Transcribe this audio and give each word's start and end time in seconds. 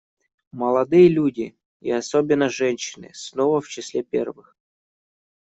Молодые 0.51 1.09
люди— 1.09 1.55
и 1.79 1.91
особенно 1.91 2.49
женщины— 2.49 3.11
снова 3.13 3.61
в 3.61 3.67
числе 3.69 4.01
первых. 4.01 4.57